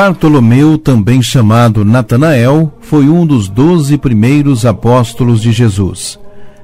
[0.00, 6.16] Bartolomeu, também chamado Natanael, foi um dos doze primeiros apóstolos de Jesus.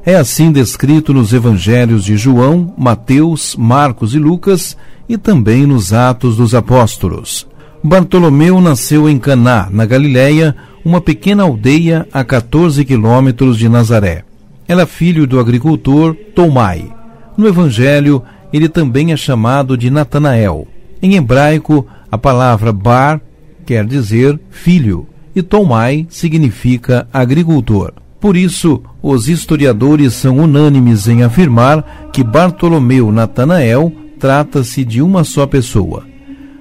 [0.07, 4.77] É assim descrito nos evangelhos de João, Mateus, Marcos e Lucas
[5.09, 7.45] e também nos Atos dos Apóstolos.
[7.83, 10.55] Bartolomeu nasceu em Caná, na Galiléia,
[10.85, 14.23] uma pequena aldeia a 14 quilômetros de Nazaré.
[14.69, 16.89] Era filho do agricultor Tomai.
[17.37, 18.23] No evangelho,
[18.53, 20.69] ele também é chamado de Natanael.
[21.03, 23.21] Em hebraico, a palavra bar
[23.65, 27.93] quer dizer filho e Tomai significa agricultor.
[28.21, 35.47] Por isso, os historiadores são unânimes em afirmar que Bartolomeu Natanael trata-se de uma só
[35.47, 36.05] pessoa.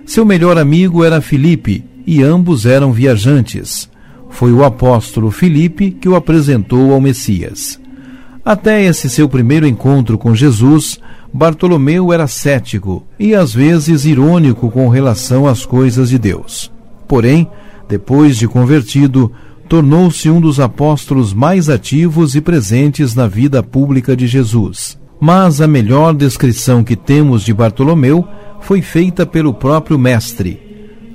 [0.06, 3.90] Seu melhor amigo era Filipe e ambos eram viajantes.
[4.30, 7.80] Foi o apóstolo Filipe que o apresentou ao Messias.
[8.44, 11.00] Até esse seu primeiro encontro com Jesus,
[11.34, 16.73] Bartolomeu era cético e às vezes irônico com relação às coisas de Deus.
[17.08, 17.48] Porém,
[17.88, 19.32] depois de convertido,
[19.68, 24.98] tornou-se um dos apóstolos mais ativos e presentes na vida pública de Jesus.
[25.20, 28.28] Mas a melhor descrição que temos de Bartolomeu
[28.62, 30.60] foi feita pelo próprio Mestre.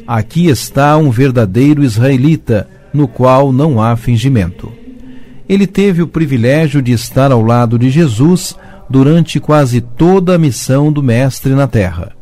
[0.06, 4.72] Aqui está um verdadeiro israelita, no qual não há fingimento.
[5.48, 8.56] Ele teve o privilégio de estar ao lado de Jesus
[8.88, 12.12] durante quase toda a missão do Mestre na Terra.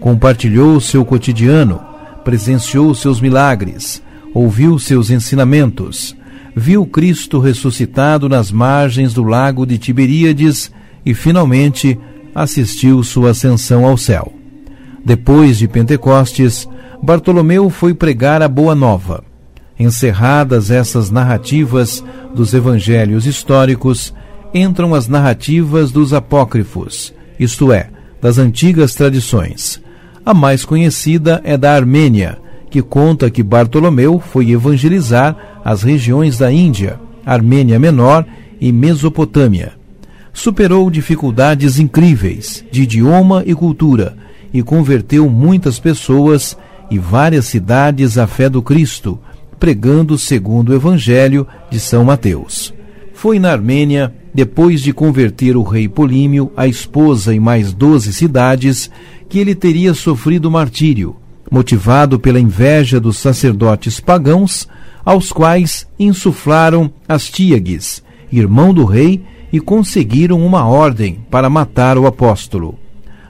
[0.00, 1.80] Compartilhou seu cotidiano,
[2.24, 4.02] presenciou seus milagres,
[4.34, 6.16] ouviu seus ensinamentos,
[6.54, 10.70] viu Cristo ressuscitado nas margens do lago de Tiberíades
[11.04, 11.98] e, finalmente,
[12.34, 14.32] assistiu sua ascensão ao céu.
[15.04, 16.68] Depois de Pentecostes,
[17.02, 19.24] Bartolomeu foi pregar a Boa Nova.
[19.78, 24.14] Encerradas essas narrativas dos evangelhos históricos,
[24.54, 27.88] entram as narrativas dos apócrifos, isto é,
[28.20, 29.80] das antigas tradições.
[30.24, 32.38] A mais conhecida é da Armênia,
[32.70, 38.24] que conta que Bartolomeu foi evangelizar as regiões da Índia, Armênia Menor
[38.60, 39.72] e Mesopotâmia.
[40.32, 44.16] Superou dificuldades incríveis de idioma e cultura
[44.54, 46.56] e converteu muitas pessoas
[46.88, 49.18] e várias cidades à fé do Cristo,
[49.58, 52.72] pregando segundo o Evangelho de São Mateus.
[53.22, 58.90] Foi na Armênia, depois de converter o rei Polímio, a esposa e mais doze cidades,
[59.28, 61.14] que ele teria sofrido martírio,
[61.48, 64.66] motivado pela inveja dos sacerdotes pagãos,
[65.04, 68.02] aos quais insuflaram Astíagues,
[68.32, 69.22] irmão do rei,
[69.52, 72.76] e conseguiram uma ordem para matar o apóstolo.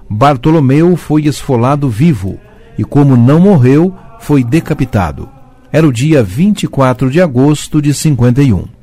[0.08, 2.38] Bartolomeu foi esfolado vivo
[2.78, 5.28] e, como não morreu, foi decapitado.
[5.70, 8.80] Era o dia 24 de agosto de 51.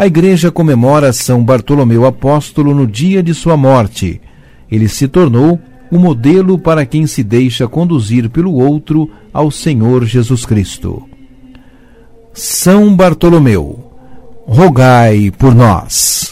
[0.00, 4.18] A igreja comemora São Bartolomeu Apóstolo no dia de sua morte.
[4.72, 10.46] Ele se tornou o modelo para quem se deixa conduzir pelo outro ao Senhor Jesus
[10.46, 11.06] Cristo.
[12.32, 13.92] São Bartolomeu,
[14.46, 16.29] rogai por nós.